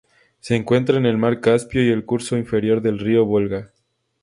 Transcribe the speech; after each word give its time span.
Se 0.39 0.55
encuentra 0.55 0.97
en 0.97 1.05
el 1.05 1.19
mar 1.19 1.41
Caspio 1.41 1.85
y 1.85 1.91
el 1.91 2.05
curso 2.05 2.35
inferior 2.35 2.81
del 2.81 2.97
río 2.97 3.23
Volga. 3.23 3.69